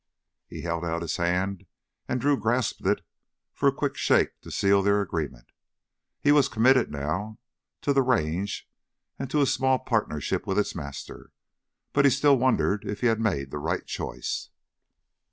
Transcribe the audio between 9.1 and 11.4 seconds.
and to a small partnership with its master.